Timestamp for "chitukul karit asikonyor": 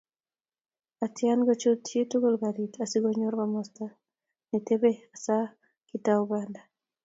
1.89-3.33